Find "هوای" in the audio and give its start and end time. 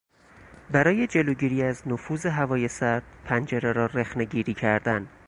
2.25-2.67